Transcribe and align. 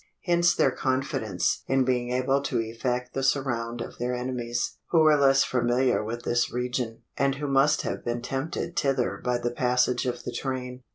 Hence 0.23 0.55
their 0.55 0.71
confidence 0.71 1.61
in 1.67 1.83
being 1.85 2.09
able 2.09 2.41
to 2.41 2.57
effect 2.57 3.13
the 3.13 3.21
surround 3.21 3.81
of 3.81 3.99
their 3.99 4.15
enemies, 4.15 4.79
who 4.89 5.01
were 5.01 5.15
less 5.15 5.43
familiar 5.43 6.03
with 6.03 6.23
this 6.23 6.51
region; 6.51 7.03
and 7.17 7.35
who 7.35 7.45
must 7.45 7.83
have 7.83 8.03
been 8.03 8.23
tempted 8.23 8.75
thither 8.79 9.21
by 9.23 9.37
the 9.37 9.51
passage 9.51 10.07
of 10.07 10.23
the 10.23 10.31
train. 10.31 10.81